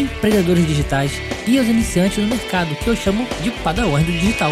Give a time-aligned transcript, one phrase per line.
[0.00, 1.12] empreendedores digitais
[1.46, 4.50] e os iniciantes no mercado, que eu chamo de padawans do digital.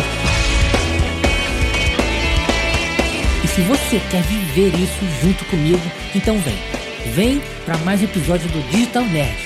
[3.42, 5.82] E se você quer viver isso junto comigo,
[6.14, 6.56] então vem.
[7.14, 9.36] Vem para mais um episódio do Digital Nerd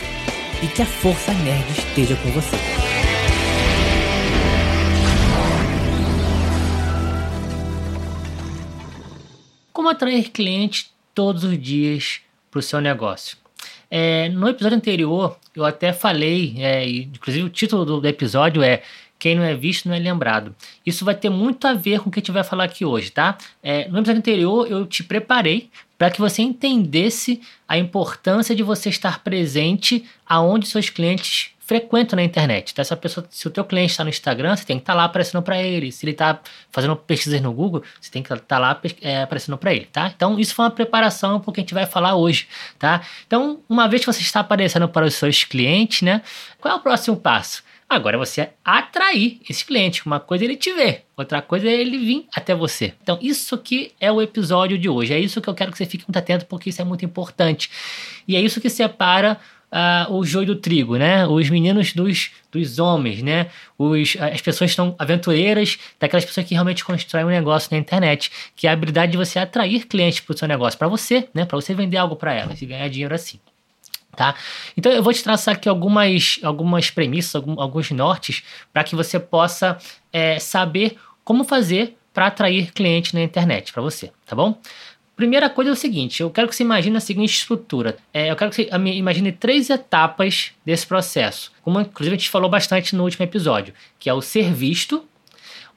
[0.62, 2.56] e que a força nerd esteja com você.
[9.72, 12.20] Como atrair clientes todos os dias
[12.50, 13.45] para o seu negócio?
[13.98, 18.82] É, no episódio anterior, eu até falei, é, inclusive o título do, episódio é
[19.18, 20.54] quem não é visto não é lembrado.
[20.84, 23.10] Isso vai ter muito a ver com o que a gente vai falar aqui hoje,
[23.10, 23.38] tá?
[23.62, 28.90] É, no episódio anterior eu te preparei para que você entendesse a importância de você
[28.90, 32.70] estar presente aonde seus clientes frequentam na internet.
[32.70, 34.96] Então, essa pessoa, se o teu cliente está no Instagram, você tem que estar tá
[34.96, 35.90] lá aparecendo para ele.
[35.90, 39.58] Se ele está fazendo pesquisas no Google, você tem que estar tá lá é, aparecendo
[39.58, 40.12] para ele, tá?
[40.14, 42.46] Então, isso foi uma preparação para o que a gente vai falar hoje,
[42.78, 43.02] tá?
[43.26, 46.22] Então, uma vez que você está aparecendo para os seus clientes, né?
[46.60, 47.64] Qual é o próximo passo?
[47.88, 50.04] Agora você atrair esse cliente.
[50.06, 52.94] Uma coisa é ele te ver, outra coisa é ele vir até você.
[53.02, 55.12] Então, isso aqui é o episódio de hoje.
[55.12, 57.70] É isso que eu quero que você fique muito atento, porque isso é muito importante.
[58.26, 59.38] E é isso que separa
[59.72, 61.26] uh, o joio do trigo, né?
[61.26, 63.48] Os meninos dos, dos homens, né?
[63.78, 68.66] Os, as pessoas estão aventureiras, daquelas pessoas que realmente constroem um negócio na internet, que
[68.66, 71.44] é a habilidade de você atrair clientes para o seu negócio, para você, né?
[71.44, 73.38] Para você vender algo para elas e ganhar dinheiro assim.
[74.16, 74.34] Tá?
[74.74, 79.76] Então eu vou te traçar aqui algumas, algumas premissas, alguns nortes, para que você possa
[80.10, 84.58] é, saber como fazer para atrair cliente na internet para você, tá bom?
[85.16, 87.96] Primeira coisa é o seguinte, eu quero que você imagine a seguinte estrutura.
[88.12, 92.50] É, eu quero que você imagine três etapas desse processo, como inclusive a gente falou
[92.50, 95.02] bastante no último episódio, que é o ser visto,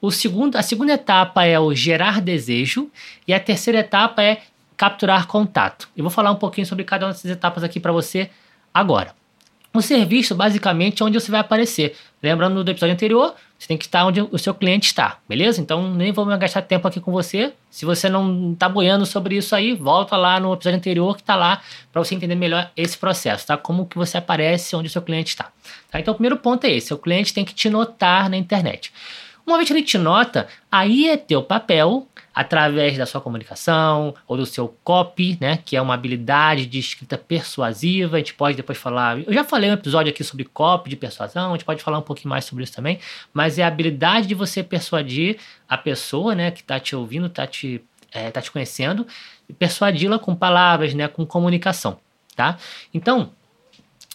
[0.00, 2.90] o segundo, a segunda etapa é o gerar desejo
[3.26, 4.42] e a terceira etapa é
[4.76, 5.88] capturar contato.
[5.96, 8.30] Eu vou falar um pouquinho sobre cada uma dessas etapas aqui para você
[8.72, 9.14] agora.
[9.74, 11.94] O serviço, basicamente, é onde você vai aparecer.
[12.22, 15.60] Lembrando do episódio anterior, você tem que estar onde o seu cliente está, beleza?
[15.60, 17.52] Então, nem vou gastar tempo aqui com você.
[17.70, 21.36] Se você não está boiando sobre isso aí, volta lá no episódio anterior que está
[21.36, 21.60] lá
[21.92, 23.58] para você entender melhor esse processo, tá?
[23.58, 25.52] Como que você aparece onde o seu cliente está.
[25.90, 26.00] Tá?
[26.00, 26.94] Então, o primeiro ponto é esse.
[26.94, 28.94] O cliente tem que te notar na internet.
[29.46, 32.08] Uma vez que ele te nota, aí é teu papel
[32.40, 37.18] através da sua comunicação ou do seu copy, né, que é uma habilidade de escrita
[37.18, 38.16] persuasiva.
[38.16, 39.18] A gente pode depois falar.
[39.18, 42.02] Eu já falei um episódio aqui sobre copy de persuasão, a gente pode falar um
[42.02, 42.98] pouquinho mais sobre isso também,
[43.30, 45.36] mas é a habilidade de você persuadir
[45.68, 49.06] a pessoa, né, que está te ouvindo, está te, é, tá te conhecendo,
[49.46, 51.98] e persuadi-la com palavras, né, com comunicação,
[52.34, 52.56] tá?
[52.94, 53.32] Então,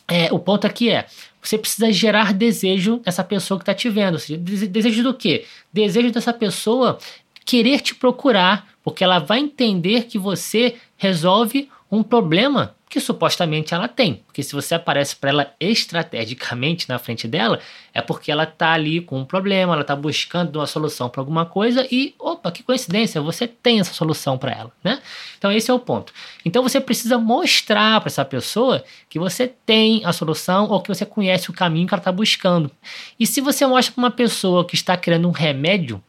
[0.08, 1.06] é, o ponto aqui é,
[1.40, 4.18] você precisa gerar desejo nessa pessoa que está te vendo.
[4.40, 5.46] Desejo do quê?
[5.72, 6.98] Desejo dessa pessoa
[7.46, 13.90] querer te procurar, porque ela vai entender que você resolve um problema que supostamente ela
[13.90, 14.24] tem.
[14.26, 17.60] Porque se você aparece para ela estrategicamente na frente dela,
[17.94, 21.46] é porque ela está ali com um problema, ela está buscando uma solução para alguma
[21.46, 25.02] coisa e, opa, que coincidência, você tem essa solução para ela, né?
[25.38, 26.14] Então esse é o ponto.
[26.46, 31.06] Então você precisa mostrar para essa pessoa que você tem a solução ou que você
[31.06, 32.72] conhece o caminho que ela está buscando.
[33.20, 36.02] E se você mostra para uma pessoa que está querendo um remédio,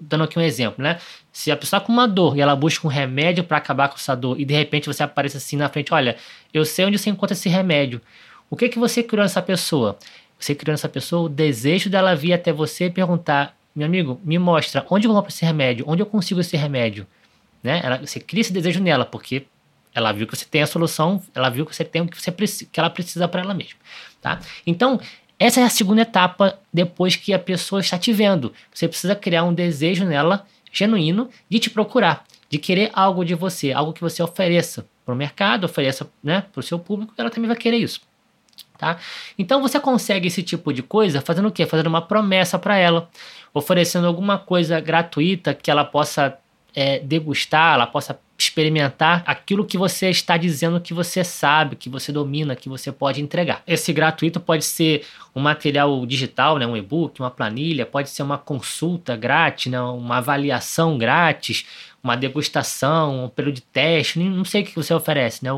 [0.00, 0.98] dando aqui um exemplo, né?
[1.32, 3.96] Se a pessoa está com uma dor e ela busca um remédio para acabar com
[3.96, 6.16] essa dor e de repente você aparece assim na frente, olha,
[6.54, 8.00] eu sei onde você encontra esse remédio.
[8.48, 9.98] O que que você criou nessa pessoa?
[10.38, 14.38] Você criou nessa pessoa o desejo dela vir até você e perguntar, meu amigo, me
[14.38, 17.06] mostra onde eu vou comprar esse remédio, onde eu consigo esse remédio,
[17.62, 17.80] né?
[17.82, 19.46] Ela, você cria esse desejo nela porque
[19.92, 22.30] ela viu que você tem a solução, ela viu que você tem o que, você,
[22.30, 23.78] que ela precisa para ela mesma,
[24.20, 24.38] tá?
[24.66, 25.00] Então
[25.38, 28.52] essa é a segunda etapa depois que a pessoa está te vendo.
[28.72, 33.72] Você precisa criar um desejo nela genuíno de te procurar, de querer algo de você,
[33.72, 37.48] algo que você ofereça para o mercado, ofereça né, para o seu público, ela também
[37.48, 38.00] vai querer isso.
[38.76, 38.98] Tá?
[39.38, 41.64] Então você consegue esse tipo de coisa fazendo o quê?
[41.64, 43.08] Fazendo uma promessa para ela,
[43.54, 46.36] oferecendo alguma coisa gratuita que ela possa
[46.76, 52.12] é, degustar, ela possa experimentar aquilo que você está dizendo que você sabe, que você
[52.12, 53.62] domina, que você pode entregar.
[53.66, 58.36] Esse gratuito pode ser um material digital, né, um e-book, uma planilha, pode ser uma
[58.36, 61.64] consulta grátis, né, uma avaliação grátis,
[62.04, 65.50] uma degustação, um período de teste, não sei o que você oferece, né?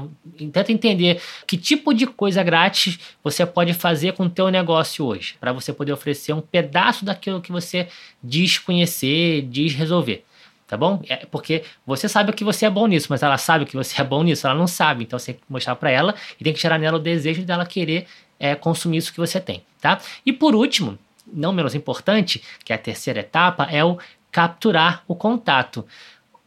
[0.51, 5.35] Tenta entender que tipo de coisa grátis você pode fazer com o teu negócio hoje,
[5.39, 7.89] para você poder oferecer um pedaço daquilo que você
[8.23, 10.25] diz conhecer, diz resolver
[10.69, 11.03] tá bom?
[11.09, 14.05] É porque você sabe que você é bom nisso, mas ela sabe que você é
[14.05, 16.61] bom nisso, ela não sabe, então você tem que mostrar para ela e tem que
[16.61, 18.07] tirar nela o desejo dela querer
[18.39, 19.99] é, consumir isso que você tem, tá?
[20.25, 23.99] E por último, não menos importante, que é a terceira etapa, é o
[24.31, 25.85] capturar o contato.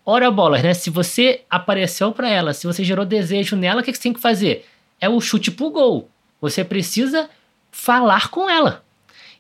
[0.06, 0.74] Ora bolas, né?
[0.74, 4.22] Se você apareceu para ela, se você gerou desejo nela, o que você tem que
[4.22, 4.66] fazer?
[5.00, 6.10] É o chute pro gol.
[6.40, 7.30] Você precisa
[7.72, 8.84] falar com ela.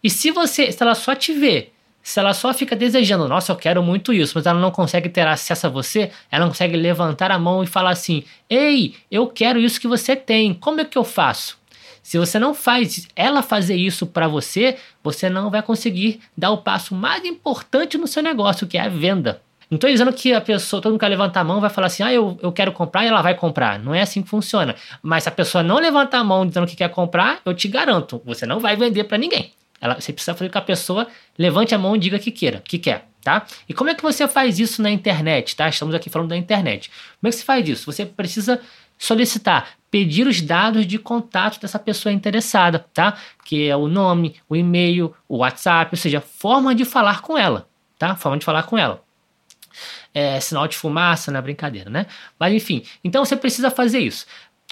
[0.03, 1.69] E se você, se ela só te vê
[2.03, 5.27] se ela só fica desejando, nossa, eu quero muito isso, mas ela não consegue ter
[5.27, 9.59] acesso a você, ela não consegue levantar a mão e falar assim: ei, eu quero
[9.59, 11.59] isso que você tem, como é que eu faço?
[12.01, 16.57] Se você não faz ela fazer isso para você, você não vai conseguir dar o
[16.57, 19.41] passo mais importante no seu negócio, que é a venda.
[19.69, 22.03] Não estou dizendo que a pessoa, todo mundo que levantar a mão vai falar assim,
[22.03, 23.79] ah, eu, eu quero comprar e ela vai comprar.
[23.79, 24.75] Não é assim que funciona.
[25.01, 28.21] Mas se a pessoa não levantar a mão dizendo que quer comprar, eu te garanto,
[28.25, 29.53] você não vai vender para ninguém.
[29.81, 31.07] Ela, você precisa fazer com que a pessoa
[31.37, 33.45] levante a mão e diga que queira, que quer, tá?
[33.67, 35.67] E como é que você faz isso na internet, tá?
[35.67, 36.91] Estamos aqui falando da internet.
[37.19, 37.91] Como é que você faz isso?
[37.91, 38.61] Você precisa
[39.01, 43.17] solicitar, pedir os dados de contato dessa pessoa interessada, tá?
[43.43, 47.67] Que é o nome, o e-mail, o WhatsApp, ou seja, forma de falar com ela,
[47.97, 48.15] tá?
[48.15, 49.03] Forma de falar com ela.
[50.13, 52.05] É, sinal de fumaça, não é brincadeira, né?
[52.37, 54.27] Mas enfim, então você precisa fazer isso.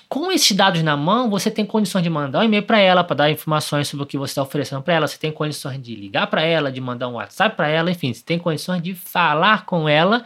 [0.10, 3.16] Com esses dados na mão, você tem condições de mandar um e-mail para ela, para
[3.16, 5.08] dar informações sobre o que você está oferecendo para ela.
[5.08, 8.24] Você tem condições de ligar para ela, de mandar um WhatsApp para ela, enfim, você
[8.24, 10.26] tem condições de falar com ela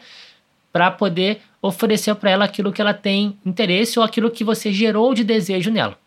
[0.72, 5.14] para poder oferecer para ela aquilo que ela tem interesse ou aquilo que você gerou
[5.14, 6.00] de desejo nela.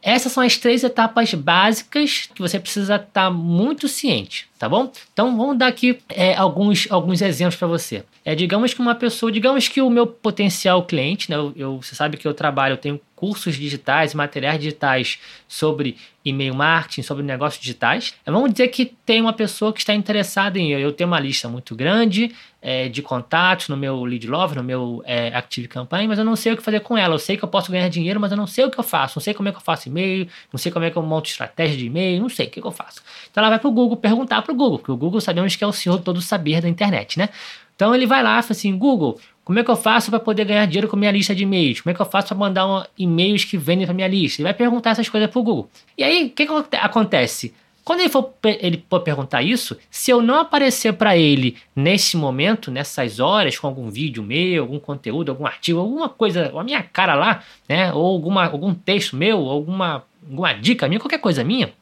[0.00, 4.90] Essas são as três etapas básicas que você precisa estar muito ciente, tá bom?
[5.12, 8.04] Então vamos dar aqui é, alguns, alguns exemplos para você.
[8.24, 11.94] É, digamos que uma pessoa, digamos que o meu potencial cliente, né, eu, eu, você
[11.94, 15.18] sabe que eu trabalho, eu tenho cursos digitais, materiais digitais
[15.48, 18.14] sobre e-mail marketing, sobre negócios digitais.
[18.26, 21.18] É, vamos dizer que tem uma pessoa que está interessada em eu, eu tenho uma
[21.18, 26.08] lista muito grande é, de contatos no meu lead love, no meu é, Active Campaign,
[26.08, 27.14] mas eu não sei o que fazer com ela.
[27.14, 29.18] Eu sei que eu posso ganhar dinheiro, mas eu não sei o que eu faço.
[29.18, 31.28] Não sei como é que eu faço e-mail, não sei como é que eu monto
[31.28, 33.00] estratégia de e-mail, não sei o que, que eu faço.
[33.30, 35.64] Então ela vai para o Google perguntar para o Google, porque o Google sabemos que
[35.64, 37.28] é o senhor todo saber da internet, né?
[37.74, 40.44] Então ele vai lá e fala assim, Google, como é que eu faço para poder
[40.44, 41.80] ganhar dinheiro com minha lista de e-mails?
[41.80, 44.40] Como é que eu faço para mandar um, e-mails que vendem para minha lista?
[44.40, 45.70] Ele vai perguntar essas coisas para o Google.
[45.96, 47.54] E aí, o que, que acontece?
[47.84, 52.68] Quando ele for, ele for perguntar isso, se eu não aparecer para ele nesse momento,
[52.68, 57.14] nessas horas, com algum vídeo meu, algum conteúdo, algum artigo, alguma coisa, a minha cara
[57.14, 61.72] lá, né, ou alguma, algum texto meu, alguma, alguma dica minha, qualquer coisa minha,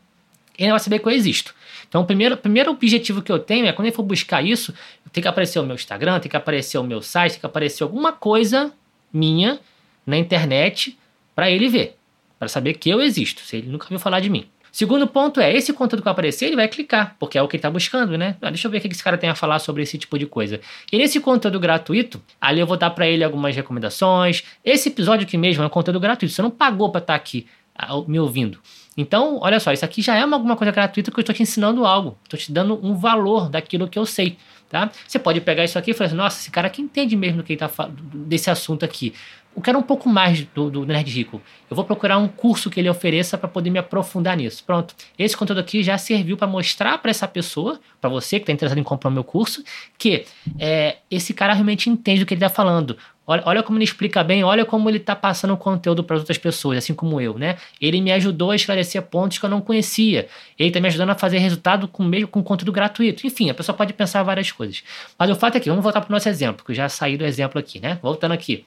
[0.58, 1.54] ele vai saber que eu existo.
[1.88, 4.74] Então, o primeiro, primeiro objetivo que eu tenho é quando ele for buscar isso,
[5.12, 7.82] tem que aparecer o meu Instagram, tem que aparecer o meu site, tem que aparecer
[7.84, 8.72] alguma coisa
[9.12, 9.60] minha
[10.06, 10.98] na internet
[11.34, 11.96] para ele ver,
[12.38, 14.48] para saber que eu existo, se ele nunca viu falar de mim.
[14.74, 17.54] Segundo ponto é, esse conteúdo que vai aparecer, ele vai clicar, porque é o que
[17.54, 18.36] ele está buscando, né?
[18.42, 20.26] Ah, deixa eu ver o que esse cara tem a falar sobre esse tipo de
[20.26, 20.60] coisa.
[20.90, 24.42] E nesse conteúdo gratuito, ali eu vou dar para ele algumas recomendações.
[24.64, 27.46] Esse episódio aqui mesmo é um conteúdo gratuito, você não pagou para estar tá aqui
[27.72, 28.58] ah, me ouvindo.
[28.96, 31.42] Então, olha só, isso aqui já é uma, alguma coisa gratuita que eu estou te
[31.42, 34.36] ensinando algo, estou te dando um valor daquilo que eu sei.
[34.68, 34.90] Tá?
[35.06, 37.44] Você pode pegar isso aqui e falar assim, nossa, esse cara aqui entende mesmo do
[37.44, 37.70] que tá
[38.12, 39.14] desse assunto aqui.
[39.54, 41.40] Eu quero um pouco mais do, do Nerd Rico.
[41.70, 44.64] Eu vou procurar um curso que ele ofereça para poder me aprofundar nisso.
[44.64, 44.94] Pronto.
[45.16, 48.78] Esse conteúdo aqui já serviu para mostrar para essa pessoa, para você que está interessado
[48.78, 49.62] em comprar o meu curso,
[49.96, 50.24] que
[50.58, 52.96] é, esse cara realmente entende o que ele está falando.
[53.26, 56.36] Olha, olha como ele explica bem, olha como ele está passando o conteúdo para outras
[56.36, 57.56] pessoas, assim como eu, né?
[57.80, 60.28] Ele me ajudou a esclarecer pontos que eu não conhecia.
[60.58, 63.26] Ele está me ajudando a fazer resultado com mesmo com conteúdo gratuito.
[63.26, 64.82] Enfim, a pessoa pode pensar várias coisas.
[65.18, 67.16] Mas o fato é que, vamos voltar para o nosso exemplo, que eu já saí
[67.16, 67.98] do exemplo aqui, né?
[68.02, 68.66] Voltando aqui.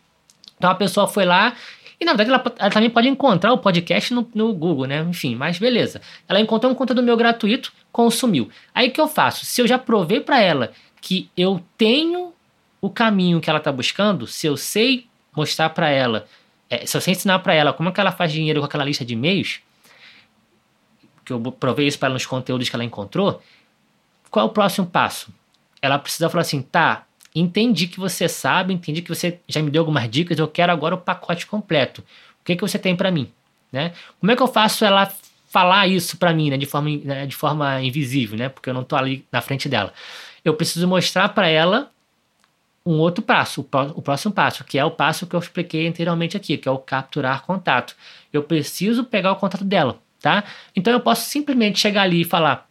[0.57, 1.53] Então a pessoa foi lá
[1.99, 5.05] e na verdade ela, ela também pode encontrar o podcast no, no, Google, né?
[5.07, 6.01] Enfim, mas beleza.
[6.27, 8.49] Ela encontrou um conteúdo meu gratuito, consumiu.
[8.73, 9.45] Aí o que eu faço?
[9.45, 10.71] Se eu já provei para ela
[11.01, 12.33] que eu tenho
[12.81, 16.27] o caminho que ela está buscando, se eu sei mostrar para ela,
[16.69, 18.84] é, se eu sei ensinar para ela como é que ela faz dinheiro com aquela
[18.84, 19.62] lista de e-mails,
[21.25, 23.41] que eu provei isso para ela nos conteúdos que ela encontrou,
[24.29, 25.34] qual é o próximo passo?
[25.81, 27.05] Ela precisa falar assim, tá,
[27.36, 30.96] entendi que você sabe, entendi que você já me deu algumas dicas, eu quero agora
[30.96, 32.01] o pacote completo.
[32.41, 33.31] O que, que você tem para mim?
[33.72, 33.93] Né?
[34.19, 35.12] Como é que eu faço ela
[35.50, 38.81] falar isso para mim, né, de forma, né, de forma invisível, né, porque eu não
[38.81, 39.93] estou ali na frente dela?
[40.43, 41.91] Eu preciso mostrar para ela
[42.88, 46.58] um outro passo, o próximo passo, que é o passo que eu expliquei anteriormente aqui,
[46.58, 47.96] que é o capturar contato.
[48.32, 50.46] Eu preciso pegar o contato dela, tá?
[50.74, 52.70] Então eu posso simplesmente chegar ali e falar: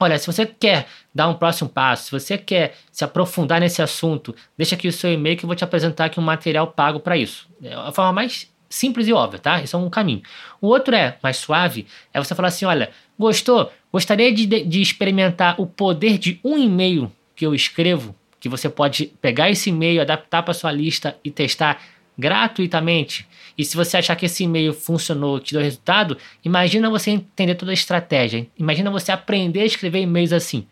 [0.00, 4.34] Olha, se você quer dar um próximo passo, se você quer se aprofundar nesse assunto,
[4.58, 7.16] deixa aqui o seu e-mail que eu vou te apresentar aqui um material pago para
[7.16, 7.48] isso.
[7.62, 9.62] É a forma mais simples e óbvia, tá?
[9.62, 10.22] Isso é um caminho.
[10.60, 13.72] O outro é mais suave, é você falar assim, olha, gostou?
[13.92, 19.06] Gostaria de, de experimentar o poder de um e-mail que eu escrevo, que você pode
[19.20, 21.82] pegar esse e-mail, adaptar para sua lista e testar
[22.18, 23.26] gratuitamente.
[23.56, 27.70] E se você achar que esse e-mail funcionou, te deu resultado, imagina você entender toda
[27.70, 28.46] a estratégia.
[28.58, 30.66] Imagina você aprender a escrever e-mails assim.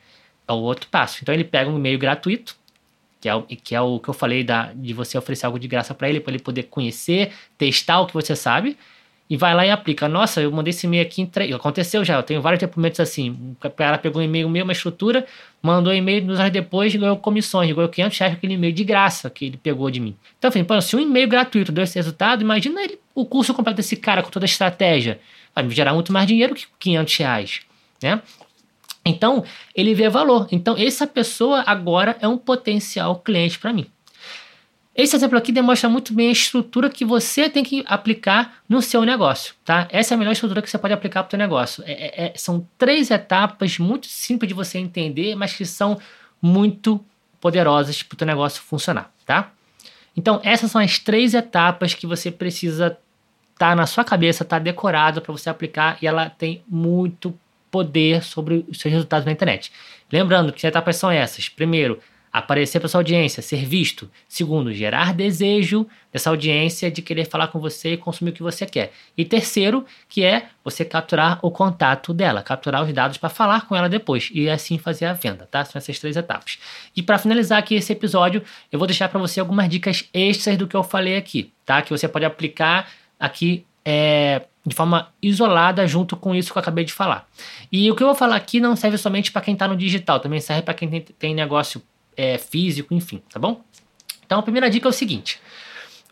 [0.46, 1.18] É o outro passo.
[1.22, 2.56] Então ele pega um e-mail gratuito,
[3.20, 5.66] que é o que, é o que eu falei da, de você oferecer algo de
[5.66, 8.76] graça para ele, para ele poder conhecer, testar o que você sabe
[9.28, 10.08] e vai lá e aplica.
[10.08, 11.52] Nossa, eu mandei esse e-mail aqui três.
[11.54, 13.56] Aconteceu já, eu tenho vários depoimentos assim.
[13.62, 15.26] O cara pegou um e-mail meu, uma estrutura,
[15.62, 19.30] mandou um e-mail, nos anos depois ganhou comissões, ganhou 500 reais aquele e-mail de graça
[19.30, 20.16] que ele pegou de mim.
[20.38, 23.96] Então, enfim, se um e-mail gratuito deu esse resultado, imagina ele, o curso completo desse
[23.96, 25.18] cara com toda a estratégia.
[25.54, 27.60] Vai me gerar muito mais dinheiro que 500 reais,
[28.02, 28.20] né?
[29.06, 30.48] Então, ele vê valor.
[30.50, 33.86] Então, essa pessoa agora é um potencial cliente para mim.
[34.94, 39.02] Esse exemplo aqui demonstra muito bem a estrutura que você tem que aplicar no seu
[39.02, 39.88] negócio, tá?
[39.90, 41.82] Essa é a melhor estrutura que você pode aplicar para o seu negócio.
[41.84, 45.98] É, é, é, são três etapas muito simples de você entender, mas que são
[46.40, 47.04] muito
[47.40, 49.50] poderosas para o seu negócio funcionar, tá?
[50.16, 52.96] Então, essas são as três etapas que você precisa
[53.52, 57.36] estar tá na sua cabeça, estar tá decorado para você aplicar e ela tem muito
[57.68, 59.72] poder sobre os seus resultados na internet.
[60.12, 61.48] Lembrando que as etapas são essas.
[61.48, 61.98] Primeiro,
[62.34, 64.10] aparecer para sua audiência, ser visto.
[64.28, 68.66] Segundo, gerar desejo dessa audiência de querer falar com você e consumir o que você
[68.66, 68.92] quer.
[69.16, 73.76] E terceiro, que é você capturar o contato dela, capturar os dados para falar com
[73.76, 75.64] ela depois e assim fazer a venda, tá?
[75.64, 76.58] São essas três etapas.
[76.96, 80.66] E para finalizar aqui esse episódio, eu vou deixar para você algumas dicas extras do
[80.66, 81.82] que eu falei aqui, tá?
[81.82, 86.84] Que você pode aplicar aqui é, de forma isolada junto com isso que eu acabei
[86.84, 87.28] de falar.
[87.70, 90.18] E o que eu vou falar aqui não serve somente para quem está no digital,
[90.18, 91.80] também serve para quem tem, tem negócio
[92.16, 93.62] é, físico, enfim, tá bom?
[94.24, 95.40] Então a primeira dica é o seguinte: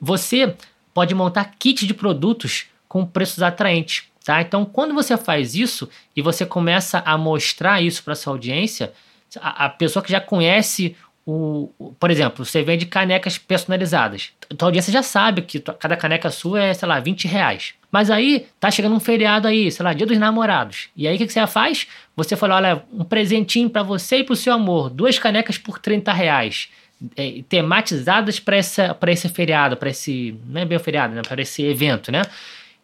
[0.00, 0.54] você
[0.92, 4.40] pode montar kits de produtos com preços atraentes, tá?
[4.42, 8.92] Então quando você faz isso e você começa a mostrar isso para sua audiência,
[9.40, 14.31] a, a, pessoa que já conhece o, o, por exemplo, você vende canecas personalizadas.
[14.57, 17.75] Tua audiência já sabe que cada caneca sua é, sei lá, 20 reais.
[17.91, 20.88] Mas aí tá chegando um feriado aí, sei lá, dia dos namorados.
[20.97, 21.87] E aí o que, que você faz?
[22.17, 26.12] Você fala, olha, um presentinho para você e pro seu amor, duas canecas por 30
[26.12, 26.69] reais.
[27.17, 30.37] É, tematizadas para esse feriado, para esse.
[30.47, 31.23] Não é bem o feriado, né?
[31.26, 32.23] Para esse evento, né?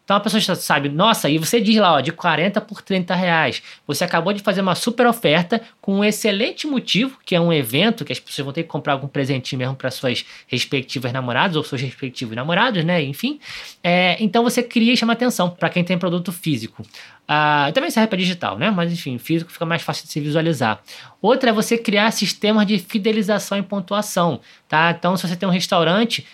[0.09, 3.63] Então a pessoa sabe, nossa, e você diz lá, ó, de 40 por 30 reais.
[3.87, 8.07] Você acabou de fazer uma super oferta com um excelente motivo, que é um evento
[8.07, 11.63] que as pessoas vão ter que comprar algum presentinho mesmo para suas respectivas namoradas ou
[11.63, 13.03] seus respectivos namorados, né?
[13.03, 13.39] Enfim.
[13.85, 16.83] É, então você cria e chama atenção para quem tem produto físico.
[17.31, 18.71] Ah, também serve para digital, né?
[18.71, 20.81] Mas enfim, físico fica mais fácil de se visualizar.
[21.21, 24.95] Outra é você criar sistemas de fidelização e pontuação, tá?
[24.99, 26.27] Então, se você tem um restaurante,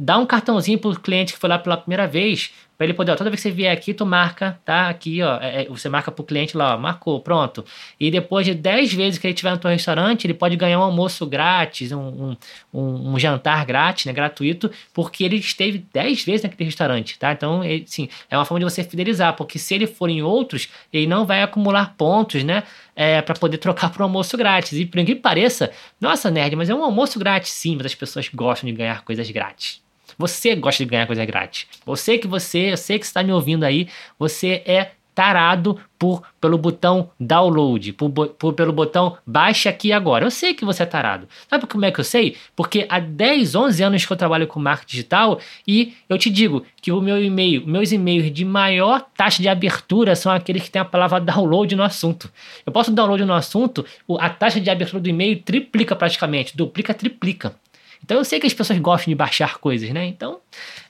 [0.00, 3.10] dá um cartãozinho para o cliente que foi lá pela primeira vez, para ele poder,
[3.10, 4.88] ó, toda vez que você vier aqui, tu marca, tá?
[4.88, 7.64] Aqui, ó, é, é você marca para o cliente lá, ó, marcou, pronto.
[7.98, 10.84] E depois de 10 vezes que ele estiver no teu restaurante, ele pode ganhar um
[10.84, 12.36] almoço grátis, um,
[12.72, 17.32] um, um, jantar grátis, né, gratuito, porque ele esteve 10 vezes naquele restaurante, tá?
[17.32, 20.68] Então, ele, sim, é uma forma de você fidelizar, porque se ele for em outros,
[20.92, 22.62] ele não vai acumular pontos, né?
[22.94, 24.72] É, para poder trocar por um almoço grátis.
[24.78, 28.28] E por que pareça, nossa, nerd, mas é um almoço grátis, sim, mas as pessoas
[28.28, 29.80] gostam de ganhar coisas grátis.
[30.16, 31.66] Você gosta de ganhar coisa grátis.
[31.86, 36.56] Você que você, eu sei que está me ouvindo aí, você é tarado por pelo
[36.56, 40.24] botão download, por, por, pelo botão baixe aqui agora.
[40.24, 41.26] Eu sei que você é tarado.
[41.50, 42.36] Sabe como é que eu sei?
[42.54, 46.64] Porque há 10, 11 anos que eu trabalho com marketing digital e eu te digo
[46.80, 50.80] que o meu e-mail, meus e-mails de maior taxa de abertura são aqueles que tem
[50.80, 52.30] a palavra download no assunto.
[52.64, 53.84] Eu posso download no assunto,
[54.20, 57.56] a taxa de abertura do e-mail triplica praticamente, duplica, triplica.
[58.04, 60.06] Então eu sei que as pessoas gostam de baixar coisas, né?
[60.06, 60.40] Então,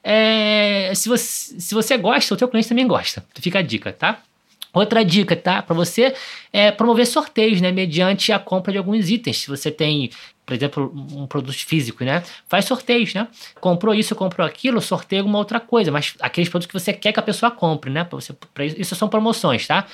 [0.02, 3.24] é, se, você, se você gosta, o teu cliente também gosta.
[3.40, 4.22] Fica a dica, tá?
[4.72, 5.62] Outra dica, tá?
[5.62, 6.14] Para você
[6.52, 7.72] é promover sorteios, né?
[7.72, 9.38] Mediante a compra de alguns itens.
[9.38, 10.10] Se você tem,
[10.44, 12.22] por exemplo, um produto físico, né?
[12.46, 13.26] Faz sorteios, né?
[13.60, 15.90] Comprou isso, comprou aquilo, sorteia alguma outra coisa.
[15.90, 18.04] Mas aqueles produtos que você quer que a pessoa compre, né?
[18.04, 19.86] Pra você, pra isso, isso são promoções, tá?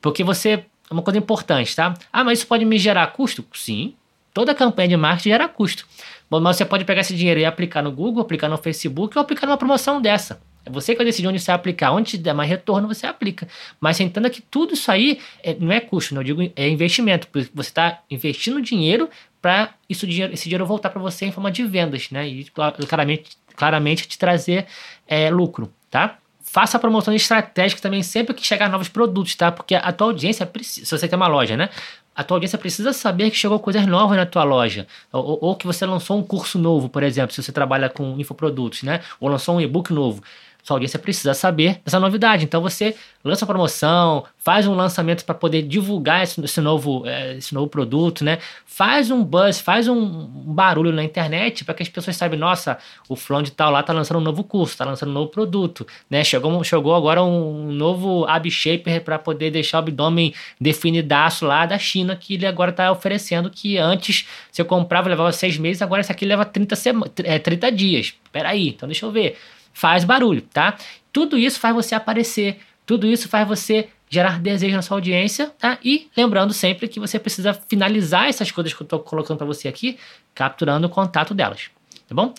[0.00, 0.64] Porque você.
[0.90, 1.94] É uma coisa importante, tá?
[2.12, 3.44] Ah, mas isso pode me gerar custo?
[3.54, 3.94] Sim.
[4.32, 5.86] Toda campanha de marketing gera custo.
[6.30, 9.46] Mas você pode pegar esse dinheiro e aplicar no Google, aplicar no Facebook ou aplicar
[9.46, 10.40] numa promoção dessa.
[10.64, 11.92] É você que vai decidir onde você vai aplicar.
[11.92, 13.46] Onde der mais retorno, você aplica.
[13.80, 16.22] Mas entenda que tudo isso aí é, não é custo, não.
[16.22, 17.28] eu digo é investimento.
[17.54, 19.10] Você está investindo dinheiro
[19.40, 22.26] para esse dinheiro voltar para você em forma de vendas, né?
[22.26, 22.44] E
[22.88, 24.66] claramente, claramente te trazer
[25.06, 26.18] é, lucro, tá?
[26.40, 29.50] Faça promoções estratégicas também sempre que chegar novos produtos, tá?
[29.50, 31.70] Porque a tua audiência precisa, se você tem uma loja, né?
[32.14, 34.86] A tua audiência precisa saber que chegou coisas novas na tua loja.
[35.12, 38.82] Ou, ou, que você lançou um curso novo, por exemplo, se você trabalha com infoprodutos,
[38.82, 39.00] né?
[39.18, 40.22] Ou lançou um e-book novo
[40.62, 42.44] sua audiência precisa saber dessa novidade.
[42.44, 47.52] Então você lança promoção, faz um lançamento para poder divulgar esse, esse novo, é, esse
[47.52, 48.38] novo produto, né?
[48.64, 52.78] Faz um buzz, faz um barulho na internet para que as pessoas saibam, nossa,
[53.08, 55.84] o fulano de tal lá tá lançando um novo curso, tá lançando um novo produto,
[56.08, 56.22] né?
[56.22, 61.78] Chegou, chegou agora um novo ab shaper para poder deixar o abdômen definidaço lá da
[61.78, 66.12] China que ele agora está oferecendo que antes você comprava levava seis meses, agora esse
[66.12, 68.14] aqui leva 30, sema, é, 30 dias.
[68.30, 69.36] Peraí, então deixa eu ver
[69.72, 70.76] faz barulho, tá?
[71.12, 75.78] Tudo isso faz você aparecer, tudo isso faz você gerar desejo na sua audiência, tá?
[75.82, 79.68] E lembrando sempre que você precisa finalizar essas coisas que eu estou colocando para você
[79.68, 79.98] aqui,
[80.34, 81.70] capturando o contato delas,
[82.06, 82.34] tá bom?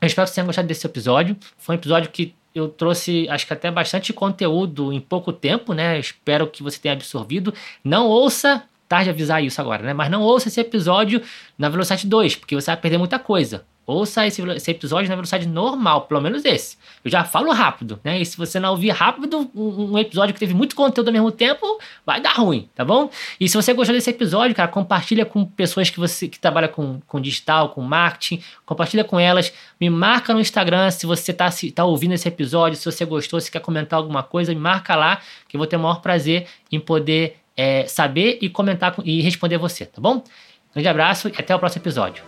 [0.00, 1.36] Eu espero que você tenha gostado desse episódio.
[1.56, 5.96] Foi um episódio que eu trouxe, acho que até bastante conteúdo em pouco tempo, né?
[5.96, 7.54] Eu espero que você tenha absorvido.
[7.84, 9.92] Não ouça, tarde de avisar isso agora, né?
[9.92, 11.22] Mas não ouça esse episódio
[11.56, 13.64] na velocidade 2, porque você vai perder muita coisa.
[13.88, 16.76] Ouça esse, esse, episódio na velocidade normal, pelo menos esse.
[17.02, 18.20] Eu já falo rápido, né?
[18.20, 21.32] E se você não ouvir rápido um, um, episódio que teve muito conteúdo ao mesmo
[21.32, 21.64] tempo,
[22.04, 23.08] vai dar ruim, tá bom?
[23.40, 27.00] E se você gostou desse episódio, cara, compartilha com pessoas que você que trabalha com,
[27.06, 31.70] com digital, com marketing, compartilha com elas, me marca no Instagram se você tá, se,
[31.70, 35.18] tá ouvindo esse episódio, se você gostou, se quer comentar alguma coisa, me marca lá,
[35.48, 39.56] que eu vou ter o maior prazer em poder é, saber e comentar e responder
[39.56, 40.22] você, tá bom?
[40.74, 42.22] grande abraço e até o próximo episódio.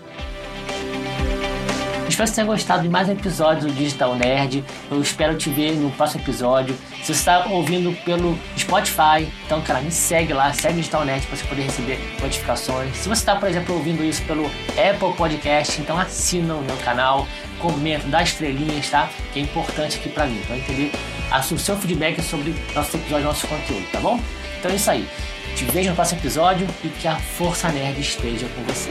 [2.20, 4.62] Espero que você tenha gostado de mais um episódio do Digital Nerd.
[4.90, 6.76] Eu espero te ver no próximo episódio.
[7.02, 11.26] Se você está ouvindo pelo Spotify, então, cara, me segue lá, segue o Digital Nerd
[11.26, 12.94] para você poder receber notificações.
[12.94, 17.26] Se você está, por exemplo, ouvindo isso pelo Apple Podcast, então assina o meu canal,
[17.58, 19.08] comenta, dá estrelinhas, tá?
[19.32, 20.92] Que é importante aqui para mim, para entender
[21.34, 24.20] o seu feedback sobre nosso episódio, nosso conteúdo, tá bom?
[24.58, 25.08] Então é isso aí.
[25.56, 28.90] Te vejo no próximo episódio e que a Força Nerd esteja com você.